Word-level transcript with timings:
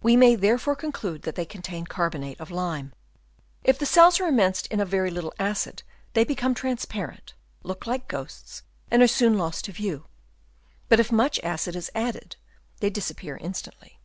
We 0.00 0.16
may 0.16 0.36
therefore 0.36 0.76
conclude 0.76 1.22
that 1.22 1.34
they 1.34 1.44
contain 1.44 1.86
carbonate 1.88 2.38
of 2.40 2.52
lime. 2.52 2.92
If 3.64 3.80
the 3.80 3.84
cells 3.84 4.20
are 4.20 4.28
immersed 4.28 4.68
in 4.68 4.78
a 4.78 4.84
very 4.84 5.10
little 5.10 5.34
acid, 5.40 5.82
they 6.12 6.22
become 6.22 6.50
more 6.50 6.54
transparent, 6.54 7.34
look 7.64 7.84
like 7.84 8.06
ghosts, 8.06 8.62
and 8.92 9.02
are 9.02 9.08
soon 9.08 9.36
lost 9.36 9.64
to 9.64 9.72
view; 9.72 10.06
but 10.88 11.00
if 11.00 11.10
much 11.10 11.40
acid 11.42 11.74
is 11.74 11.90
added, 11.96 12.36
they 12.78 12.90
disappear 12.90 13.38
instantly. 13.38 13.98